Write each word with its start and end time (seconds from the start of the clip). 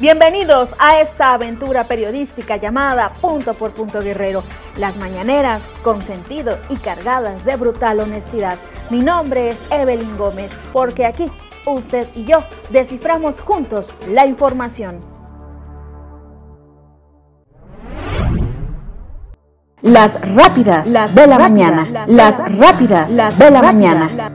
Bienvenidos 0.00 0.76
a 0.78 1.00
esta 1.00 1.34
aventura 1.34 1.88
periodística 1.88 2.54
llamada 2.56 3.14
Punto 3.14 3.54
por 3.54 3.74
Punto 3.74 4.00
Guerrero. 4.00 4.44
Las 4.76 4.96
mañaneras 4.96 5.74
con 5.82 6.02
sentido 6.02 6.56
y 6.68 6.76
cargadas 6.76 7.44
de 7.44 7.56
brutal 7.56 7.98
honestidad. 7.98 8.58
Mi 8.90 9.00
nombre 9.00 9.48
es 9.48 9.64
Evelyn 9.72 10.16
Gómez, 10.16 10.52
porque 10.72 11.04
aquí 11.04 11.28
usted 11.66 12.06
y 12.14 12.26
yo 12.26 12.38
desciframos 12.70 13.40
juntos 13.40 13.92
la 14.06 14.24
información. 14.24 15.00
Las 19.82 20.20
rápidas 20.32 20.86
las 20.92 21.12
de 21.16 21.26
la 21.26 21.40
mañana. 21.40 22.06
Las 22.06 22.38
rápidas 22.56 23.10
las 23.10 23.36
de 23.36 23.50
la 23.50 23.62
mañana. 23.62 24.30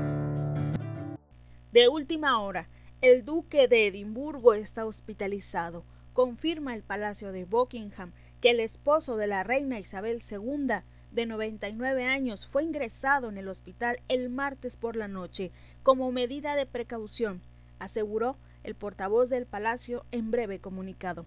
De 1.72 1.88
última 1.88 2.42
hora 2.42 2.68
el 3.04 3.26
duque 3.26 3.68
de 3.68 3.88
Edimburgo 3.88 4.54
está 4.54 4.86
hospitalizado. 4.86 5.84
Confirma 6.14 6.74
el 6.74 6.84
Palacio 6.84 7.34
de 7.34 7.44
Buckingham 7.44 8.14
que 8.40 8.52
el 8.52 8.62
esposo 8.62 9.18
de 9.18 9.28
la 9.28 9.44
reina 9.44 9.78
Isabel 9.78 10.22
II, 10.32 10.76
de 11.12 11.26
99 11.26 12.06
años, 12.06 12.48
fue 12.48 12.64
ingresado 12.64 13.28
en 13.28 13.38
el 13.38 13.50
hospital 13.50 14.00
el 14.08 14.30
martes 14.30 14.78
por 14.78 14.96
la 14.96 15.10
noche 15.10 15.52
como 15.84 16.14
medida 16.14 16.56
de 16.56 16.66
precaución, 16.66 17.42
aseguró 17.78 18.38
el 18.64 18.74
portavoz 18.74 19.30
del 19.30 19.48
palacio 19.48 20.06
en 20.14 20.32
breve 20.32 20.60
comunicado. 20.60 21.26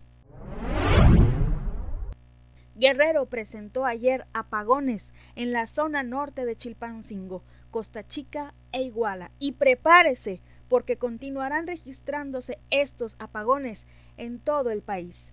Guerrero 2.75 3.27
presentó 3.27 3.84
ayer 3.84 4.27
apagones 4.33 5.12
en 5.34 5.53
la 5.53 5.67
zona 5.67 6.03
norte 6.03 6.47
de 6.47 6.56
Chilpancingo, 6.56 7.43
Costa 7.70 8.06
Chica 8.06 8.55
e 8.73 8.83
Iguala. 8.83 9.31
Y 9.39 9.53
prepárese, 9.53 10.41
porque 10.69 10.97
continuarán 10.97 11.66
registrándose 11.66 12.59
estos 12.70 13.16
apagones 13.19 13.87
en 14.16 14.38
todo 14.38 14.70
el 14.70 14.83
país. 14.83 15.33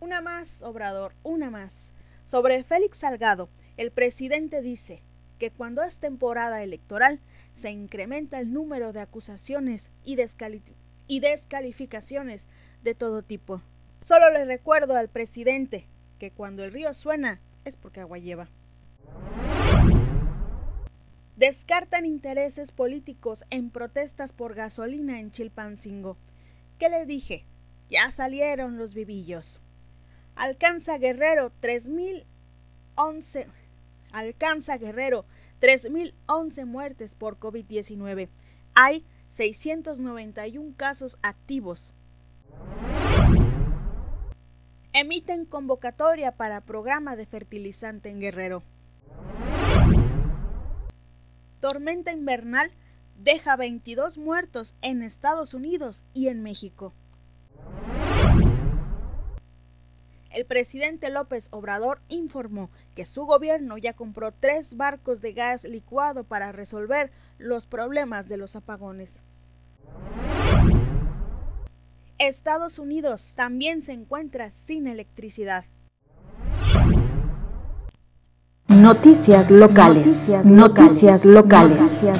Una 0.00 0.20
más, 0.20 0.62
Obrador, 0.62 1.12
una 1.22 1.50
más. 1.50 1.92
Sobre 2.24 2.62
Félix 2.62 2.98
Salgado, 2.98 3.48
el 3.76 3.90
presidente 3.90 4.62
dice 4.62 5.02
que 5.38 5.50
cuando 5.50 5.82
es 5.82 5.98
temporada 5.98 6.62
electoral 6.62 7.20
se 7.54 7.70
incrementa 7.70 8.38
el 8.38 8.52
número 8.52 8.92
de 8.92 9.00
acusaciones 9.00 9.90
y, 10.04 10.16
y 11.06 11.20
descalificaciones 11.20 12.46
de 12.82 12.94
todo 12.94 13.22
tipo. 13.22 13.62
Solo 14.00 14.30
le 14.30 14.44
recuerdo 14.44 14.96
al 14.96 15.08
presidente 15.08 15.86
que 16.18 16.30
cuando 16.30 16.64
el 16.64 16.72
río 16.72 16.92
suena 16.94 17.40
es 17.64 17.76
porque 17.76 18.00
agua 18.00 18.18
lleva 18.18 18.48
descartan 21.36 22.06
intereses 22.06 22.72
políticos 22.72 23.44
en 23.50 23.70
protestas 23.70 24.32
por 24.32 24.54
gasolina 24.54 25.20
en 25.20 25.30
Chilpancingo. 25.30 26.16
¿Qué 26.78 26.88
le 26.88 27.06
dije? 27.06 27.44
Ya 27.88 28.10
salieron 28.10 28.78
los 28.78 28.94
vivillos. 28.94 29.60
Alcanza 30.36 30.98
Guerrero 30.98 31.52
3011. 31.60 33.46
Alcanza 34.12 34.78
Guerrero 34.78 35.24
3011 35.60 36.64
muertes 36.64 37.14
por 37.14 37.38
COVID-19. 37.38 38.28
Hay 38.74 39.04
691 39.28 40.74
casos 40.76 41.18
activos. 41.22 41.94
Emiten 44.92 45.44
convocatoria 45.44 46.32
para 46.32 46.60
programa 46.60 47.16
de 47.16 47.26
fertilizante 47.26 48.10
en 48.10 48.20
Guerrero 48.20 48.62
tormenta 51.64 52.12
invernal 52.12 52.70
deja 53.16 53.56
22 53.56 54.18
muertos 54.18 54.74
en 54.82 55.02
Estados 55.02 55.54
Unidos 55.54 56.04
y 56.12 56.28
en 56.28 56.42
México. 56.42 56.92
El 60.28 60.44
presidente 60.44 61.08
López 61.08 61.48
Obrador 61.52 62.02
informó 62.08 62.68
que 62.94 63.06
su 63.06 63.24
gobierno 63.24 63.78
ya 63.78 63.94
compró 63.94 64.30
tres 64.30 64.76
barcos 64.76 65.22
de 65.22 65.32
gas 65.32 65.64
licuado 65.64 66.24
para 66.24 66.52
resolver 66.52 67.10
los 67.38 67.64
problemas 67.66 68.28
de 68.28 68.36
los 68.36 68.56
apagones. 68.56 69.22
Estados 72.18 72.78
Unidos 72.78 73.32
también 73.36 73.80
se 73.80 73.92
encuentra 73.92 74.50
sin 74.50 74.86
electricidad. 74.86 75.64
Noticias 78.74 79.52
locales. 79.52 80.44
Noticias, 80.44 81.24
locales. 81.24 82.12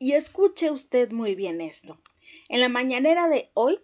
Y 0.00 0.14
escuche 0.14 0.72
usted 0.72 1.12
muy 1.12 1.36
bien 1.36 1.60
esto. 1.60 2.00
En 2.48 2.60
la 2.60 2.68
mañanera 2.68 3.28
de 3.28 3.52
hoy, 3.54 3.78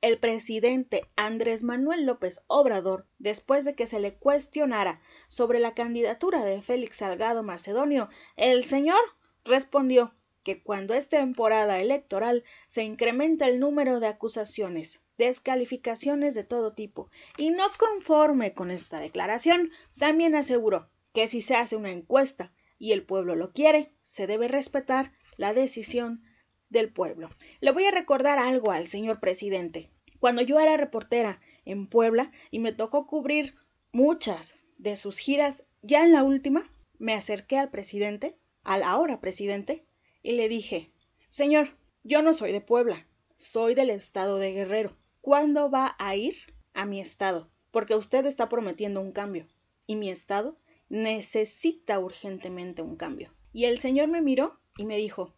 el 0.00 0.18
presidente 0.18 1.02
Andrés 1.16 1.64
Manuel 1.64 2.06
López 2.06 2.40
Obrador, 2.46 3.06
después 3.18 3.66
de 3.66 3.74
que 3.74 3.86
se 3.86 4.00
le 4.00 4.14
cuestionara 4.14 5.02
sobre 5.28 5.58
la 5.58 5.74
candidatura 5.74 6.42
de 6.42 6.62
Félix 6.62 6.96
Salgado 6.96 7.42
Macedonio, 7.42 8.08
el 8.36 8.64
señor 8.64 9.00
respondió 9.44 10.15
que 10.46 10.62
cuando 10.62 10.94
es 10.94 11.08
temporada 11.08 11.80
electoral 11.80 12.44
se 12.68 12.84
incrementa 12.84 13.48
el 13.48 13.58
número 13.58 13.98
de 13.98 14.06
acusaciones, 14.06 15.00
descalificaciones 15.18 16.36
de 16.36 16.44
todo 16.44 16.72
tipo, 16.72 17.10
y 17.36 17.50
no 17.50 17.64
conforme 17.76 18.54
con 18.54 18.70
esta 18.70 19.00
declaración, 19.00 19.72
también 19.98 20.36
aseguró 20.36 20.88
que 21.12 21.26
si 21.26 21.42
se 21.42 21.56
hace 21.56 21.74
una 21.74 21.90
encuesta 21.90 22.52
y 22.78 22.92
el 22.92 23.04
pueblo 23.04 23.34
lo 23.34 23.52
quiere, 23.52 23.90
se 24.04 24.28
debe 24.28 24.46
respetar 24.46 25.10
la 25.36 25.52
decisión 25.52 26.22
del 26.68 26.92
pueblo. 26.92 27.28
Le 27.58 27.72
voy 27.72 27.86
a 27.86 27.90
recordar 27.90 28.38
algo 28.38 28.70
al 28.70 28.86
señor 28.86 29.18
presidente. 29.18 29.90
Cuando 30.20 30.42
yo 30.42 30.60
era 30.60 30.76
reportera 30.76 31.40
en 31.64 31.88
Puebla 31.88 32.30
y 32.52 32.60
me 32.60 32.70
tocó 32.70 33.08
cubrir 33.08 33.56
muchas 33.90 34.54
de 34.78 34.96
sus 34.96 35.18
giras, 35.18 35.64
ya 35.82 36.04
en 36.04 36.12
la 36.12 36.22
última 36.22 36.70
me 36.98 37.14
acerqué 37.14 37.58
al 37.58 37.70
presidente, 37.70 38.38
al 38.62 38.84
ahora 38.84 39.20
presidente, 39.20 39.85
y 40.26 40.32
le 40.32 40.48
dije, 40.48 40.90
Señor, 41.28 41.76
yo 42.02 42.20
no 42.20 42.34
soy 42.34 42.50
de 42.50 42.60
Puebla, 42.60 43.06
soy 43.36 43.76
del 43.76 43.90
estado 43.90 44.38
de 44.38 44.50
Guerrero. 44.50 44.96
¿Cuándo 45.20 45.70
va 45.70 45.94
a 46.00 46.16
ir 46.16 46.34
a 46.74 46.84
mi 46.84 47.00
estado? 47.00 47.48
Porque 47.70 47.94
usted 47.94 48.26
está 48.26 48.48
prometiendo 48.48 49.00
un 49.00 49.12
cambio 49.12 49.46
y 49.86 49.94
mi 49.94 50.10
estado 50.10 50.58
necesita 50.88 52.00
urgentemente 52.00 52.82
un 52.82 52.96
cambio. 52.96 53.32
Y 53.52 53.66
el 53.66 53.78
Señor 53.78 54.08
me 54.08 54.20
miró 54.20 54.58
y 54.76 54.84
me 54.84 54.96
dijo, 54.96 55.32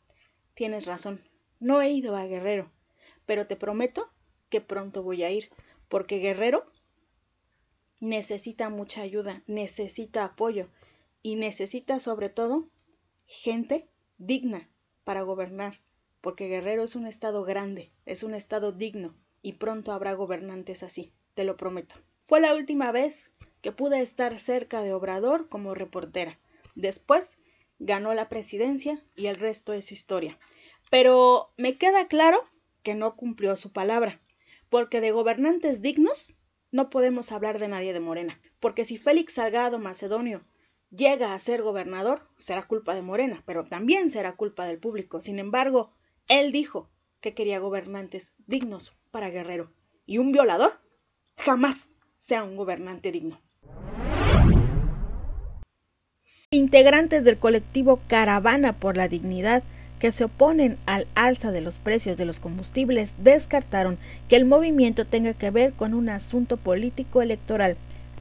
tienes 0.55 0.87
razón, 0.87 1.23
no 1.61 1.83
he 1.83 1.91
ido 1.91 2.17
a 2.17 2.25
Guerrero, 2.25 2.73
pero 3.27 3.47
te 3.47 3.57
prometo 3.57 4.11
que 4.49 4.63
pronto 4.63 5.03
voy 5.03 5.23
a 5.23 5.31
ir, 5.31 5.51
porque 5.91 6.17
Guerrero 6.17 6.65
necesita 8.01 8.71
mucha 8.71 9.03
ayuda, 9.03 9.43
necesita 9.47 10.25
apoyo 10.25 10.71
y 11.21 11.37
necesita 11.37 12.01
sobre 12.01 12.31
todo 12.31 12.71
gente 13.27 13.91
digna 14.17 14.71
para 15.09 15.23
gobernar, 15.23 15.81
porque 16.21 16.49
Guerrero 16.49 16.85
es 16.85 16.95
un 16.95 17.07
estado 17.07 17.43
grande, 17.43 17.91
es 18.05 18.23
un 18.23 18.35
estado 18.35 18.73
digno 18.73 19.15
y 19.41 19.55
pronto 19.55 19.93
habrá 19.93 20.13
gobernantes 20.13 20.83
así, 20.83 21.15
te 21.33 21.45
lo 21.45 21.57
prometo. 21.57 21.95
Fue 22.25 22.43
la 22.43 22.55
última 22.55 22.93
vez 22.93 23.31
que 23.63 23.73
pude 23.73 24.03
estar 24.03 24.39
cerca 24.39 24.83
de 24.83 24.93
Obrador 24.93 25.49
como 25.49 25.75
reportera. 25.75 26.39
Después 26.75 27.39
ganó 27.79 28.13
la 28.13 28.29
presidencia 28.29 29.03
y 29.17 29.29
el 29.29 29.37
resto 29.37 29.73
es 29.73 29.93
historia. 29.93 30.39
Pero 30.91 31.55
me 31.57 31.79
queda 31.79 32.07
claro 32.07 32.45
que 32.83 32.95
no 32.95 33.17
cumplió 33.17 33.57
su 33.57 33.73
palabra, 33.73 34.21
porque 34.69 35.01
de 35.01 35.13
gobernantes 35.13 35.81
dignos 35.81 36.35
no 36.71 36.91
podemos 36.91 37.33
hablar 37.33 37.59
de 37.59 37.69
nadie 37.69 37.95
de 37.95 38.01
Morena, 38.01 38.39
porque 38.61 38.85
si 38.85 38.99
Félix 38.99 39.33
Salgado 39.33 39.79
Macedonio 39.79 40.45
llega 40.91 41.35
a 41.35 41.39
ser 41.39 41.63
gobernador, 41.63 42.23
será 42.37 42.67
culpa 42.67 42.95
de 42.95 43.03
Morena, 43.03 43.43
pero 43.47 43.65
también 43.65 44.11
será 44.11 44.37
culpa 44.37 44.67
del 44.67 44.79
público. 44.79 45.21
Sin 45.21 45.39
embargo, 45.39 45.93
él 46.29 46.53
dijo 46.53 46.91
que 47.21 47.35
quería 47.35 47.59
gobernantes 47.59 48.33
dignos 48.47 48.97
para 49.11 49.31
Guerrero, 49.31 49.73
y 50.07 50.19
un 50.19 50.33
violador 50.33 50.81
jamás 51.37 51.91
sea 52.19 52.45
un 52.45 52.57
gobernante 52.57 53.13
digno. 53.13 53.41
Integrantes 56.51 57.25
del 57.25 57.39
colectivo 57.39 58.01
Caravana 58.09 58.73
por 58.73 58.97
la 58.97 59.09
Dignidad 59.09 59.63
que 59.99 60.13
se 60.13 60.25
oponen 60.25 60.79
al 60.87 61.07
alza 61.15 61.51
de 61.51 61.61
los 61.61 61.79
precios 61.79 62.17
de 62.17 62.25
los 62.25 62.39
combustibles 62.39 63.15
descartaron 63.19 63.99
que 64.29 64.37
el 64.37 64.45
movimiento 64.45 65.05
tenga 65.05 65.35
que 65.35 65.51
ver 65.51 65.73
con 65.73 65.93
un 65.93 66.09
asunto 66.09 66.57
político 66.57 67.21
electoral. 67.21 67.77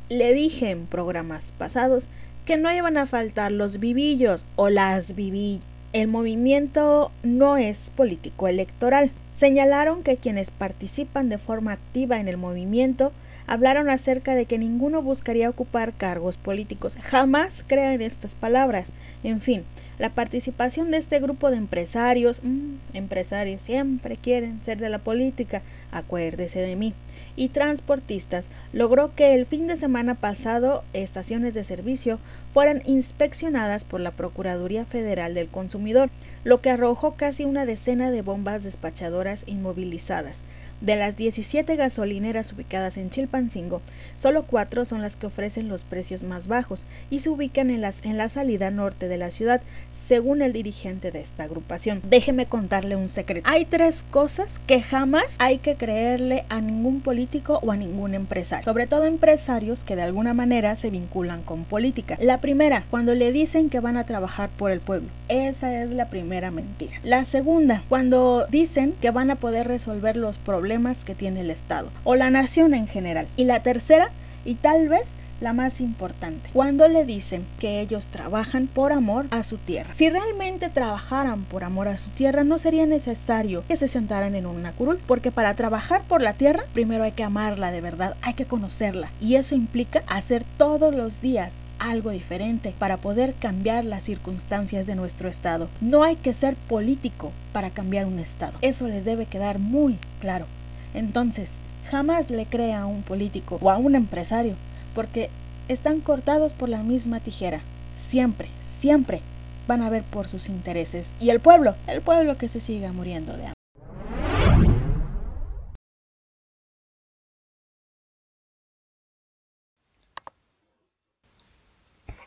Le 0.10 0.34
dije 0.34 0.72
en 0.72 0.88
programas 0.88 1.52
pasados 1.52 2.10
que 2.48 2.56
no 2.56 2.74
iban 2.74 2.96
a 2.96 3.06
faltar 3.06 3.52
los 3.52 3.78
vivillos 3.78 4.46
o 4.56 4.70
las 4.70 5.16
vivillas. 5.16 5.66
El 5.92 6.08
movimiento 6.08 7.12
no 7.22 7.58
es 7.58 7.92
político 7.94 8.48
electoral. 8.48 9.12
Señalaron 9.34 10.02
que 10.02 10.16
quienes 10.16 10.50
participan 10.50 11.28
de 11.28 11.40
forma 11.40 11.74
activa 11.74 12.22
en 12.22 12.30
el 12.30 12.38
movimiento 12.38 13.12
hablaron 13.48 13.90
acerca 13.90 14.34
de 14.34 14.46
que 14.46 14.58
ninguno 14.58 15.02
buscaría 15.02 15.50
ocupar 15.50 15.92
cargos 15.92 16.38
políticos. 16.38 16.96
Jamás 17.02 17.66
crean 17.68 18.02
estas 18.02 18.34
palabras. 18.34 18.94
En 19.24 19.42
fin, 19.42 19.66
la 20.00 20.12
participación 20.12 20.90
de 20.90 20.98
este 20.98 21.20
grupo 21.20 21.52
de 21.52 21.58
empresarios, 21.58 22.40
mmm, 22.44 22.76
empresarios 22.94 23.62
siempre 23.62 24.16
quieren 24.16 24.64
ser 24.64 24.78
de 24.78 24.88
la 24.88 25.00
política, 25.00 25.64
acuérdese 25.92 26.62
de 26.62 26.78
mí, 26.78 26.94
y 27.38 27.48
transportistas 27.48 28.50
logró 28.74 29.16
que 29.16 29.34
el 29.36 29.46
fin 29.46 29.68
de 29.68 29.78
semana 29.78 30.16
pasado 30.16 30.84
estaciones 30.92 31.54
de 31.54 31.64
servicio 31.64 32.20
fueran 32.58 32.82
inspeccionadas 32.88 33.84
por 33.84 34.02
la 34.02 34.10
Procuraduría 34.10 34.84
Federal 34.84 35.36
del 35.36 35.48
Consumidor, 35.48 36.10
lo 36.44 36.60
que 36.60 36.72
arrojó 36.72 37.14
casi 37.14 37.46
una 37.46 37.68
decena 37.68 38.10
de 38.10 38.24
bombas 38.24 38.64
despachadoras 38.64 39.44
inmovilizadas. 39.46 40.42
De 40.80 40.96
las 40.96 41.18
17 41.18 41.76
gasolineras 41.76 42.54
ubicadas 42.54 42.98
en 42.98 43.10
Chilpancingo, 43.10 43.82
solo 44.16 44.44
cuatro 44.44 44.86
son 44.86 45.02
las 45.02 45.16
que 45.16 45.26
ofrecen 45.26 45.70
los 45.70 45.84
precios 45.84 46.22
más 46.22 46.48
bajos 46.48 46.86
y 47.10 47.20
se 47.20 47.32
ubican 47.32 47.72
en, 47.72 47.84
en 47.84 48.18
la 48.18 48.30
salida 48.30 48.70
norte 48.70 49.08
de 49.08 49.18
la 49.18 49.32
ciudad, 49.32 49.62
según 49.92 50.44
el 50.44 50.54
dirigente 50.54 51.10
de 51.10 51.20
esta 51.20 51.44
agrupación. 51.44 52.04
Déjeme 52.08 52.46
contarle 52.46 52.96
un 52.96 53.10
secreto. 53.10 53.50
Hay 53.50 53.66
tres 53.66 54.06
cosas 54.12 54.62
que 54.68 54.84
jamás 54.84 55.36
hay 55.40 55.58
que 55.58 55.76
creerle 55.78 56.46
a 56.50 56.62
ningún 56.62 57.02
político 57.02 57.60
o 57.64 57.72
a 57.72 57.78
ningún 57.78 58.14
empresario, 58.14 58.64
sobre 58.64 58.86
todo 58.86 59.06
empresarios 59.06 59.84
que 59.84 59.96
de 59.96 60.04
alguna 60.04 60.36
manera 60.36 60.76
se 60.76 60.92
vinculan 60.92 61.42
con 61.42 61.66
política. 61.66 62.20
La 62.22 62.40
primera, 62.48 62.86
cuando 62.90 63.14
le 63.14 63.34
dicen 63.34 63.70
que 63.70 63.82
van 63.82 63.98
a 63.98 64.06
trabajar 64.06 64.50
por 64.50 64.72
el 64.72 64.80
pueblo. 64.80 65.10
Esa 65.28 65.84
es 65.84 65.90
la 65.92 66.10
primera 66.10 66.50
mentira. 66.50 66.94
La 67.04 67.26
segunda, 67.26 67.84
cuando 67.90 68.48
dicen 68.50 68.94
que 69.02 69.12
van 69.12 69.30
a 69.30 69.36
poder 69.36 69.68
resolver 69.68 70.16
los 70.16 70.38
problemas 70.38 71.04
que 71.04 71.14
tiene 71.14 71.42
el 71.42 71.52
Estado 71.52 71.92
o 72.06 72.16
la 72.16 72.30
nación 72.30 72.74
en 72.74 72.88
general. 72.88 73.28
Y 73.36 73.44
la 73.44 73.64
tercera, 73.64 74.12
y 74.46 74.56
tal 74.56 74.88
vez 74.88 75.10
la 75.42 75.54
más 75.54 75.82
importante, 75.82 76.50
cuando 76.54 76.88
le 76.88 77.06
dicen 77.06 77.46
que 77.60 77.80
ellos 77.80 78.08
trabajan 78.08 78.68
por 78.68 78.92
amor 78.92 79.28
a 79.32 79.44
su 79.44 79.58
tierra. 79.58 79.94
Si 79.94 80.10
realmente 80.10 80.70
trabajaran 80.70 81.44
por 81.46 81.64
amor 81.64 81.88
a 81.88 81.98
su 81.98 82.10
tierra, 82.12 82.44
no 82.44 82.58
sería 82.58 82.86
necesario 82.86 83.64
que 83.68 83.78
se 83.78 83.88
sentaran 83.88 84.36
en 84.36 84.46
una 84.46 84.74
curul, 84.74 85.00
porque 85.06 85.32
para 85.32 85.56
trabajar 85.56 86.04
por 86.04 86.22
la 86.22 86.34
tierra, 86.34 86.64
primero 86.74 87.04
hay 87.04 87.12
que 87.12 87.24
amarla 87.24 87.72
de 87.72 87.82
verdad, 87.82 88.16
hay 88.22 88.34
que 88.34 88.46
conocerla, 88.46 89.12
y 89.20 89.36
eso 89.36 89.56
implica 89.56 90.04
hacer 90.08 90.44
todos 90.58 90.94
los 90.94 91.22
días 91.22 91.64
algo 91.80 92.12
diferente 92.12 92.74
para 92.78 92.98
poder 92.98 93.36
cambiar 93.36 93.86
las 93.86 94.04
circunstancias 94.04 94.88
de 94.88 94.96
nuestro 94.96 95.30
estado. 95.30 95.70
No 95.82 96.04
hay 96.04 96.16
que 96.16 96.34
ser 96.34 96.56
político 96.56 97.32
para 97.54 97.70
cambiar 97.70 98.06
un 98.06 98.20
estado. 98.20 98.58
Eso 98.62 98.88
les 98.88 99.06
debe 99.06 99.26
quedar 99.26 99.60
muy 99.60 100.00
claro. 100.20 100.48
Entonces, 100.94 101.60
jamás 101.90 102.32
le 102.32 102.46
crea 102.46 102.82
a 102.82 102.86
un 102.86 103.04
político 103.04 103.60
o 103.62 103.70
a 103.70 103.78
un 103.78 103.96
empresario 103.96 104.56
porque 104.98 105.30
están 105.68 106.02
cortados 106.02 106.56
por 106.56 106.70
la 106.70 106.82
misma 106.82 107.20
tijera. 107.20 107.62
Siempre, 107.94 108.50
siempre 108.64 109.22
van 109.68 109.84
a 109.84 109.92
ver 109.92 110.02
por 110.02 110.28
sus 110.28 110.50
intereses. 110.50 111.14
Y 111.20 111.30
el 111.30 111.40
pueblo, 111.40 111.76
el 111.86 112.02
pueblo 112.02 112.36
que 112.40 112.48
se 112.48 112.60
siga 112.60 112.92
muriendo 112.94 113.38
de 113.38 113.46
hambre. 113.46 113.54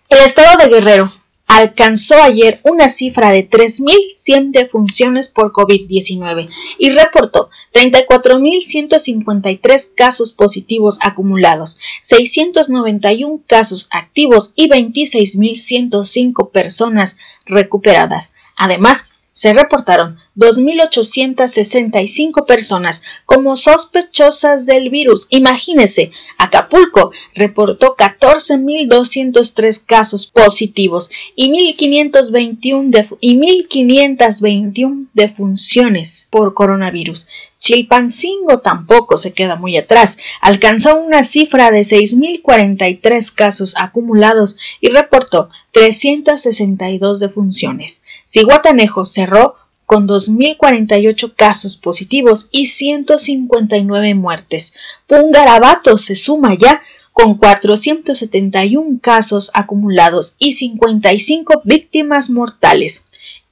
El 0.09 0.19
estado 0.21 0.57
de 0.59 0.69
Guerrero 0.69 1.11
alcanzó 1.51 2.23
ayer 2.23 2.61
una 2.63 2.89
cifra 2.89 3.33
de 3.33 3.51
3.100 3.51 4.53
defunciones 4.53 5.29
por 5.29 5.53
COVID-19 5.53 6.49
y 6.79 6.91
reportó 6.91 7.51
34.153 7.75 9.95
casos 9.97 10.31
positivos 10.33 11.01
acumulados, 11.03 11.79
691 12.03 13.41
casos 13.49 13.89
activos 13.91 14.53
y 14.55 14.69
26.105 14.69 16.53
personas 16.53 17.19
recuperadas. 17.47 18.33
Además, 18.57 19.11
se 19.41 19.53
reportaron 19.55 20.19
2.865 20.37 22.45
personas 22.45 23.01
como 23.25 23.57
sospechosas 23.57 24.67
del 24.67 24.91
virus. 24.91 25.27
Imagínese, 25.31 26.13
Acapulco 26.37 27.11
reportó 27.35 27.97
14.203 27.97 29.83
casos 29.87 30.31
positivos 30.31 31.11
y 31.35 31.51
1.521 31.51 33.17
y 33.23 33.39
1.521 33.39 35.07
defunciones 35.15 36.29
por 36.29 36.53
coronavirus. 36.53 37.27
Chilpancingo 37.61 38.61
tampoco 38.61 39.19
se 39.19 39.33
queda 39.33 39.55
muy 39.55 39.77
atrás. 39.77 40.17
Alcanzó 40.41 40.97
una 40.97 41.25
cifra 41.25 41.71
de 41.71 41.83
6.043 41.83 43.33
casos 43.33 43.75
acumulados 43.77 44.57
y 44.81 44.89
reportó 44.89 45.51
362 45.73 47.21
defunciones. 47.21 48.03
Ciguatanejo 48.27 49.05
cerró 49.05 49.57
con 49.85 50.09
2.048 50.09 51.35
casos 51.37 51.77
positivos 51.77 52.49
y 52.51 52.67
159 52.67 54.15
muertes. 54.15 54.75
Pungarabato 55.07 55.99
se 55.99 56.17
suma 56.17 56.55
ya 56.55 56.83
con 57.13 57.37
471 57.37 59.01
casos 59.03 59.51
acumulados 59.53 60.37
y 60.39 60.55
55 60.55 61.63
víctimas 61.65 62.31
mortales. 62.31 63.05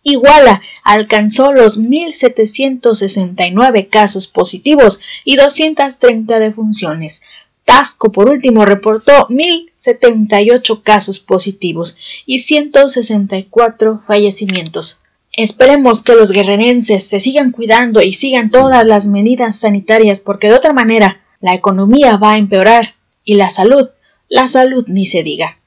Iguala 0.09 0.62
alcanzó 0.83 1.53
los 1.53 1.79
1.769 1.79 3.88
casos 3.88 4.27
positivos 4.27 4.99
y 5.25 5.37
230 5.37 6.38
defunciones. 6.38 7.23
Tasco, 7.65 8.11
por 8.11 8.31
último, 8.31 8.65
reportó 8.65 9.29
1.078 9.29 10.83
casos 10.83 11.21
positivos 11.21 11.99
y 12.25 12.38
164 12.38 14.00
fallecimientos. 14.07 15.03
Esperemos 15.33 16.03
que 16.03 16.15
los 16.15 16.33
guerrerenses 16.33 17.07
se 17.07 17.21
sigan 17.21 17.53
cuidando 17.53 18.00
y 18.00 18.15
sigan 18.15 18.50
todas 18.50 18.87
las 18.87 19.07
medidas 19.07 19.61
sanitarias 19.61 20.21
porque 20.21 20.49
de 20.49 20.55
otra 20.55 20.73
manera 20.73 21.21
la 21.41 21.53
economía 21.55 22.17
va 22.17 22.33
a 22.33 22.38
empeorar 22.38 22.95
y 23.23 23.35
la 23.35 23.50
salud, 23.50 23.91
la 24.29 24.49
salud 24.49 24.87
ni 24.88 25.05
se 25.05 25.23
diga. 25.23 25.58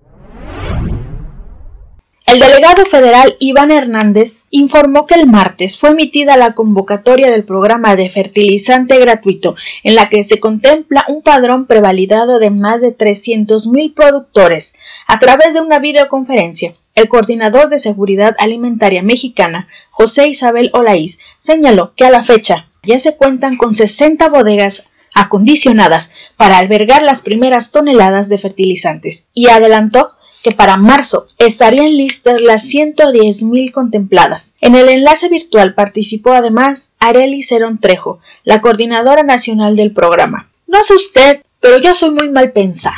El 2.32 2.40
delegado 2.40 2.86
federal 2.86 3.36
Iván 3.40 3.72
Hernández 3.72 4.46
informó 4.52 5.06
que 5.06 5.16
el 5.16 5.28
martes 5.28 5.78
fue 5.78 5.90
emitida 5.90 6.38
la 6.38 6.54
convocatoria 6.54 7.30
del 7.30 7.44
programa 7.44 7.98
de 7.98 8.10
fertilizante 8.10 8.98
gratuito, 9.00 9.58
en 9.84 9.96
la 9.96 10.08
que 10.08 10.24
se 10.24 10.40
contempla 10.40 11.04
un 11.10 11.24
padrón 11.24 11.68
prevalidado 11.68 12.40
de 12.40 12.50
más 12.50 12.80
de 12.80 12.98
300.000 12.98 13.94
productores 13.94 14.76
a 15.08 15.20
través 15.20 15.54
de 15.54 15.60
una 15.60 15.80
videoconferencia. 15.80 16.78
El 16.96 17.10
coordinador 17.10 17.70
de 17.70 17.80
Seguridad 17.80 18.34
Alimentaria 18.40 19.04
Mexicana, 19.04 19.68
José 19.90 20.30
Isabel 20.30 20.70
Olaís, 20.72 21.20
señaló 21.38 21.92
que 21.96 22.06
a 22.06 22.12
la 22.12 22.24
fecha 22.24 22.70
ya 22.84 22.98
se 23.00 23.18
cuentan 23.18 23.58
con 23.58 23.74
60 23.74 24.30
bodegas 24.30 24.86
acondicionadas 25.14 26.14
para 26.38 26.60
albergar 26.60 27.02
las 27.02 27.24
primeras 27.24 27.72
toneladas 27.72 28.30
de 28.30 28.38
fertilizantes 28.38 29.28
y 29.34 29.50
adelantó 29.50 30.12
que 30.42 30.52
para 30.52 30.78
marzo 30.78 31.28
estarían 31.38 31.96
listas 31.96 32.42
las 32.42 32.66
110.000 32.66 33.72
contempladas. 33.72 34.56
En 34.62 34.76
el 34.76 34.90
enlace 34.90 35.30
virtual 35.30 35.74
participó 35.74 36.34
además 36.34 36.94
Areli 37.00 37.44
Cerón 37.44 37.80
Trejo, 37.80 38.20
la 38.44 38.62
coordinadora 38.62 39.24
nacional 39.24 39.76
del 39.76 39.94
programa. 39.94 40.50
No 40.68 40.84
sé 40.84 40.96
usted, 40.96 41.44
pero 41.60 41.80
yo 41.80 41.94
soy 41.94 42.12
muy 42.12 42.30
mal 42.30 42.52
pensada. 42.52 42.96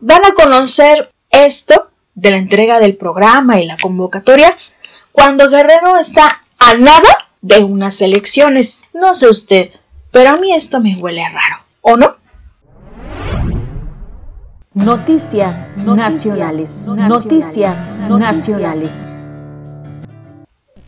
Van 0.00 0.24
a 0.24 0.32
conocer 0.32 1.10
esto 1.30 1.90
de 2.14 2.30
la 2.30 2.38
entrega 2.38 2.80
del 2.80 2.96
programa 2.96 3.60
y 3.60 3.66
la 3.66 3.76
convocatoria 3.76 4.56
cuando 5.12 5.48
Guerrero 5.48 5.96
está 5.96 6.42
a 6.58 6.74
nada 6.74 7.28
de 7.40 7.62
unas 7.62 8.00
elecciones. 8.00 8.80
No 8.92 9.14
sé 9.14 9.28
usted, 9.28 9.70
pero 10.10 10.30
a 10.30 10.36
mí 10.36 10.52
esto 10.52 10.80
me 10.80 10.96
huele 10.96 11.22
raro, 11.28 11.64
¿o 11.82 11.96
no? 11.96 12.16
Noticias, 14.76 15.64
nacionales. 15.78 16.86
Noticias, 16.88 17.94
nacionales. 18.10 19.08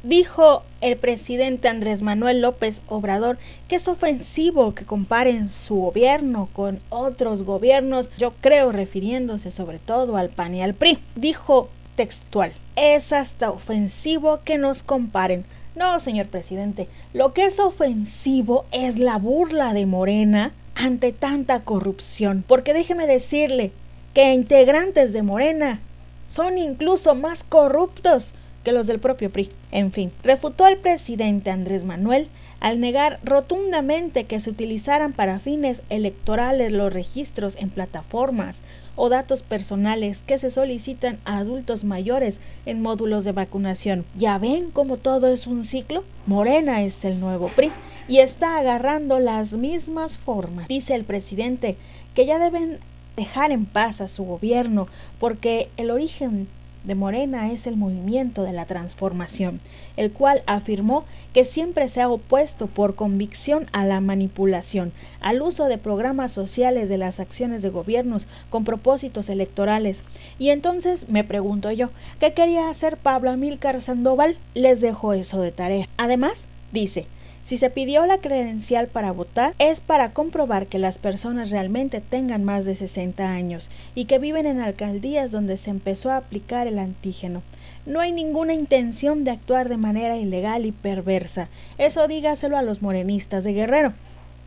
Dijo 0.02 0.62
el 0.82 0.98
presidente 0.98 1.68
Andrés 1.68 2.02
Manuel 2.02 2.42
López 2.42 2.82
Obrador 2.88 3.38
que 3.66 3.76
es 3.76 3.88
ofensivo 3.88 4.74
que 4.74 4.84
comparen 4.84 5.48
su 5.48 5.76
gobierno 5.76 6.50
con 6.52 6.80
otros 6.90 7.44
gobiernos, 7.44 8.10
yo 8.18 8.34
creo 8.42 8.72
refiriéndose 8.72 9.50
sobre 9.50 9.78
todo 9.78 10.18
al 10.18 10.28
PAN 10.28 10.54
y 10.54 10.60
al 10.60 10.74
PRI. 10.74 10.98
Dijo 11.16 11.70
textual, 11.96 12.52
es 12.76 13.14
hasta 13.14 13.50
ofensivo 13.50 14.40
que 14.44 14.58
nos 14.58 14.82
comparen. 14.82 15.46
No, 15.74 15.98
señor 15.98 16.26
presidente, 16.26 16.90
lo 17.14 17.32
que 17.32 17.46
es 17.46 17.58
ofensivo 17.58 18.66
es 18.70 18.98
la 18.98 19.16
burla 19.16 19.72
de 19.72 19.86
Morena 19.86 20.52
ante 20.78 21.12
tanta 21.12 21.60
corrupción, 21.64 22.44
porque 22.46 22.72
déjeme 22.72 23.06
decirle 23.06 23.72
que 24.14 24.32
integrantes 24.32 25.12
de 25.12 25.22
Morena 25.22 25.80
son 26.28 26.56
incluso 26.56 27.14
más 27.14 27.42
corruptos 27.42 28.34
que 28.62 28.72
los 28.72 28.86
del 28.86 29.00
propio 29.00 29.30
PRI. 29.30 29.50
En 29.72 29.92
fin, 29.92 30.12
refutó 30.22 30.66
el 30.66 30.78
presidente 30.78 31.50
Andrés 31.50 31.84
Manuel 31.84 32.28
al 32.60 32.80
negar 32.80 33.20
rotundamente 33.22 34.24
que 34.24 34.40
se 34.40 34.50
utilizaran 34.50 35.12
para 35.12 35.38
fines 35.38 35.82
electorales 35.90 36.72
los 36.72 36.92
registros 36.92 37.56
en 37.56 37.70
plataformas 37.70 38.62
o 38.96 39.08
datos 39.08 39.42
personales 39.42 40.22
que 40.22 40.38
se 40.38 40.50
solicitan 40.50 41.18
a 41.24 41.38
adultos 41.38 41.84
mayores 41.84 42.40
en 42.66 42.82
módulos 42.82 43.24
de 43.24 43.32
vacunación. 43.32 44.04
¿Ya 44.16 44.38
ven 44.38 44.70
cómo 44.72 44.96
todo 44.96 45.28
es 45.28 45.46
un 45.46 45.64
ciclo? 45.64 46.04
Morena 46.26 46.82
es 46.82 47.04
el 47.04 47.20
nuevo 47.20 47.48
PRI 47.48 47.70
y 48.08 48.18
está 48.18 48.58
agarrando 48.58 49.20
las 49.20 49.54
mismas 49.54 50.18
formas. 50.18 50.66
Dice 50.66 50.94
el 50.94 51.04
presidente 51.04 51.76
que 52.14 52.26
ya 52.26 52.38
deben 52.38 52.80
dejar 53.16 53.52
en 53.52 53.66
paz 53.66 54.00
a 54.00 54.08
su 54.08 54.24
gobierno 54.24 54.88
porque 55.20 55.70
el 55.76 55.90
origen 55.90 56.48
de 56.84 56.94
Morena 56.94 57.52
es 57.52 57.66
el 57.66 57.76
movimiento 57.76 58.42
de 58.42 58.52
la 58.52 58.66
transformación, 58.66 59.60
el 59.96 60.12
cual 60.12 60.42
afirmó 60.46 61.04
que 61.32 61.44
siempre 61.44 61.88
se 61.88 62.00
ha 62.00 62.08
opuesto 62.08 62.66
por 62.66 62.94
convicción 62.94 63.66
a 63.72 63.84
la 63.84 64.00
manipulación, 64.00 64.92
al 65.20 65.42
uso 65.42 65.66
de 65.66 65.78
programas 65.78 66.32
sociales 66.32 66.88
de 66.88 66.98
las 66.98 67.20
acciones 67.20 67.62
de 67.62 67.70
gobiernos 67.70 68.26
con 68.50 68.64
propósitos 68.64 69.28
electorales. 69.28 70.04
Y 70.38 70.50
entonces 70.50 71.08
me 71.08 71.24
pregunto 71.24 71.70
yo, 71.70 71.90
¿qué 72.20 72.32
quería 72.32 72.68
hacer 72.70 72.96
Pablo 72.96 73.30
Amílcar 73.30 73.80
Sandoval? 73.80 74.38
Les 74.54 74.80
dejo 74.80 75.12
eso 75.12 75.40
de 75.40 75.52
tarea. 75.52 75.88
Además, 75.96 76.46
dice, 76.72 77.06
si 77.48 77.56
se 77.56 77.70
pidió 77.70 78.04
la 78.04 78.18
credencial 78.18 78.88
para 78.88 79.10
votar 79.10 79.54
es 79.58 79.80
para 79.80 80.12
comprobar 80.12 80.66
que 80.66 80.78
las 80.78 80.98
personas 80.98 81.50
realmente 81.50 82.02
tengan 82.02 82.44
más 82.44 82.66
de 82.66 82.74
60 82.74 83.26
años 83.26 83.70
y 83.94 84.04
que 84.04 84.18
viven 84.18 84.44
en 84.44 84.60
alcaldías 84.60 85.30
donde 85.30 85.56
se 85.56 85.70
empezó 85.70 86.10
a 86.10 86.18
aplicar 86.18 86.66
el 86.66 86.78
antígeno. 86.78 87.42
No 87.86 88.00
hay 88.00 88.12
ninguna 88.12 88.52
intención 88.52 89.24
de 89.24 89.30
actuar 89.30 89.70
de 89.70 89.78
manera 89.78 90.18
ilegal 90.18 90.66
y 90.66 90.72
perversa. 90.72 91.48
Eso 91.78 92.06
dígaselo 92.06 92.58
a 92.58 92.62
los 92.62 92.82
morenistas 92.82 93.44
de 93.44 93.54
Guerrero. 93.54 93.94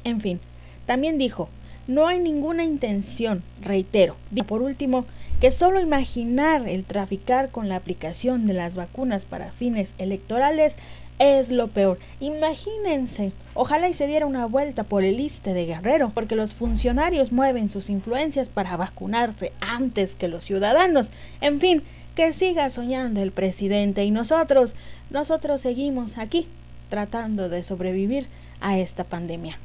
En 0.03 0.21
fin, 0.21 0.39
también 0.85 1.17
dijo, 1.17 1.49
no 1.87 2.05
hay 2.05 2.19
ninguna 2.19 2.65
intención, 2.65 3.41
reitero. 3.61 4.15
Por 4.45 4.61
último, 4.61 5.05
que 5.39 5.49
solo 5.49 5.81
imaginar 5.81 6.69
el 6.69 6.83
traficar 6.83 7.49
con 7.49 7.67
la 7.67 7.77
aplicación 7.77 8.45
de 8.45 8.53
las 8.53 8.75
vacunas 8.75 9.25
para 9.25 9.51
fines 9.53 9.95
electorales 9.97 10.77
es 11.21 11.51
lo 11.51 11.67
peor. 11.67 11.99
Imagínense, 12.19 13.31
ojalá 13.53 13.87
y 13.87 13.93
se 13.93 14.07
diera 14.07 14.25
una 14.25 14.47
vuelta 14.47 14.83
por 14.83 15.03
el 15.03 15.17
liste 15.17 15.53
de 15.53 15.67
Guerrero, 15.67 16.11
porque 16.15 16.35
los 16.35 16.55
funcionarios 16.55 17.31
mueven 17.31 17.69
sus 17.69 17.91
influencias 17.91 18.49
para 18.49 18.75
vacunarse 18.75 19.53
antes 19.59 20.15
que 20.15 20.27
los 20.27 20.43
ciudadanos. 20.43 21.11
En 21.39 21.59
fin, 21.59 21.83
que 22.15 22.33
siga 22.33 22.71
soñando 22.71 23.21
el 23.21 23.31
presidente 23.31 24.03
y 24.03 24.09
nosotros, 24.09 24.75
nosotros 25.11 25.61
seguimos 25.61 26.17
aquí 26.17 26.47
tratando 26.89 27.49
de 27.49 27.63
sobrevivir 27.63 28.27
a 28.59 28.79
esta 28.79 29.03
pandemia. 29.03 29.59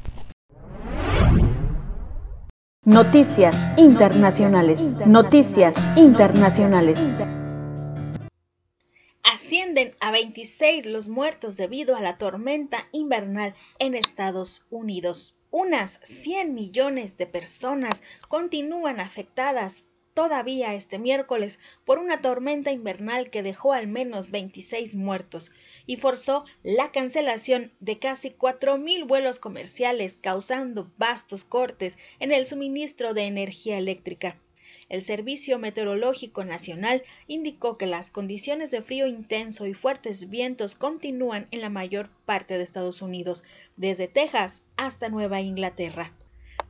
Noticias 2.85 3.65
internacionales. 3.79 4.99
Noticias 5.07 5.77
internacionales 5.97 7.17
a 10.01 10.11
26 10.11 10.87
los 10.87 11.07
muertos 11.07 11.59
debido 11.59 11.97
a 11.97 12.01
la 12.01 12.17
tormenta 12.17 12.89
invernal 12.93 13.55
en 13.79 13.95
Estados 13.95 14.65
Unidos. 14.71 15.37
Unas 15.51 16.01
100 16.03 16.55
millones 16.55 17.19
de 17.19 17.27
personas 17.27 18.03
continúan 18.29 19.01
afectadas 19.01 19.85
todavía 20.15 20.73
este 20.73 20.99
miércoles 20.99 21.59
por 21.85 21.99
una 21.99 22.23
tormenta 22.23 22.73
invernal 22.73 23.29
que 23.29 23.43
dejó 23.43 23.75
al 23.75 23.87
menos 23.87 24.31
26 24.31 24.95
muertos 24.95 25.53
y 25.85 25.97
forzó 25.97 26.47
la 26.63 26.91
cancelación 26.91 27.71
de 27.79 27.99
casi 27.99 28.31
4.000 28.31 29.07
vuelos 29.07 29.39
comerciales 29.39 30.17
causando 30.17 30.91
vastos 30.97 31.45
cortes 31.45 31.99
en 32.19 32.33
el 32.33 32.47
suministro 32.47 33.13
de 33.13 33.25
energía 33.25 33.77
eléctrica. 33.77 34.41
El 34.89 35.03
Servicio 35.03 35.59
Meteorológico 35.59 36.45
Nacional 36.45 37.03
indicó 37.27 37.77
que 37.77 37.87
las 37.87 38.13
condiciones 38.13 38.71
de 38.71 38.83
frío 38.83 39.09
intenso 39.09 39.67
y 39.67 39.75
fuertes 39.75 40.31
vientos 40.31 40.77
continúan 40.77 41.49
en 41.51 41.61
la 41.61 41.71
mayor 41.71 42.09
parte 42.25 42.57
de 42.57 42.63
Estados 42.63 43.03
Unidos, 43.03 43.43
desde 43.77 44.07
Texas 44.07 44.63
hasta 44.77 45.09
Nueva 45.09 45.41
Inglaterra. 45.41 46.13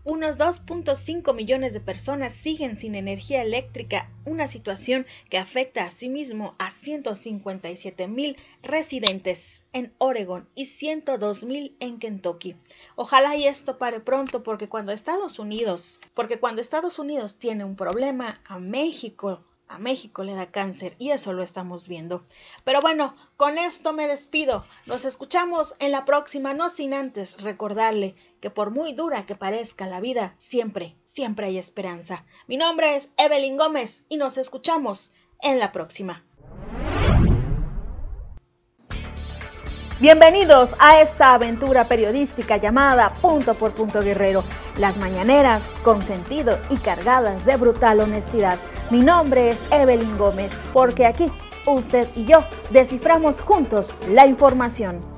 Unos 0.09 0.39
2.5 0.39 1.35
millones 1.35 1.73
de 1.73 1.81
personas 1.81 2.33
siguen 2.33 2.77
sin 2.77 2.95
energía 2.95 3.43
eléctrica, 3.43 4.09
una 4.25 4.47
situación 4.47 5.05
que 5.29 5.37
afecta 5.37 5.83
asimismo 5.83 6.55
a 6.59 6.71
157 6.71 8.07
mil 8.07 8.37
residentes 8.63 9.65
en 9.73 9.93
Oregon 9.99 10.49
y 10.55 10.67
102 10.67 11.43
mil 11.43 11.77
en 11.81 11.99
Kentucky. 11.99 12.55
Ojalá 12.95 13.35
y 13.35 13.49
esto 13.49 13.79
pare 13.79 13.99
pronto 13.99 14.45
porque 14.45 14.69
cuando 14.69 14.93
Estados 14.93 15.41
Unidos, 15.41 15.99
porque 16.15 16.39
cuando 16.39 16.61
Estados 16.61 17.01
Unidos 17.01 17.35
tiene 17.41 17.65
un 17.65 17.75
problema, 17.75 18.41
a 18.45 18.61
México 18.61 19.43
a 19.69 19.79
México 19.79 20.23
le 20.23 20.35
da 20.35 20.51
cáncer 20.51 20.95
y 20.99 21.11
eso 21.11 21.33
lo 21.33 21.43
estamos 21.43 21.89
viendo. 21.89 22.25
Pero 22.65 22.81
bueno, 22.81 23.17
con 23.37 23.59
esto 23.59 23.93
me 23.93 24.07
despido. 24.07 24.65
Nos 24.87 25.05
escuchamos 25.05 25.75
en 25.79 25.93
la 25.93 26.05
próxima, 26.05 26.55
no 26.55 26.69
sin 26.69 26.95
antes 26.95 27.41
recordarle 27.43 28.15
que 28.41 28.51
por 28.51 28.71
muy 28.71 28.93
dura 28.93 29.27
que 29.27 29.35
parezca 29.35 29.87
la 29.87 30.01
vida, 30.01 30.35
siempre, 30.37 30.97
siempre 31.05 31.47
hay 31.47 31.59
esperanza. 31.59 32.25
Mi 32.47 32.57
nombre 32.57 32.97
es 32.97 33.11
Evelyn 33.17 33.57
Gómez 33.57 34.05
y 34.09 34.17
nos 34.17 34.39
escuchamos 34.39 35.13
en 35.41 35.59
la 35.59 35.73
próxima. 35.73 36.25
Bienvenidos 39.99 40.77
a 40.79 41.01
esta 41.01 41.33
aventura 41.33 41.89
periodística 41.89 42.59
llamada 42.59 43.15
Punto 43.15 43.55
por 43.55 43.73
Punto 43.73 44.03
Guerrero, 44.03 44.45
las 44.77 44.99
mañaneras 44.99 45.73
con 45.83 46.03
sentido 46.03 46.59
y 46.69 46.77
cargadas 46.77 47.47
de 47.47 47.57
brutal 47.57 48.01
honestidad. 48.01 48.59
Mi 48.91 49.01
nombre 49.01 49.49
es 49.49 49.65
Evelyn 49.71 50.19
Gómez, 50.19 50.53
porque 50.75 51.07
aquí 51.07 51.31
usted 51.67 52.07
y 52.15 52.27
yo 52.27 52.41
desciframos 52.69 53.41
juntos 53.41 53.95
la 54.11 54.27
información. 54.27 55.16